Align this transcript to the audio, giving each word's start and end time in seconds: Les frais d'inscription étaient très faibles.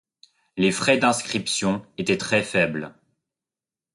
Les 0.57 0.71
frais 0.71 0.97
d'inscription 0.97 1.85
étaient 1.99 2.17
très 2.17 2.41
faibles. 2.41 2.95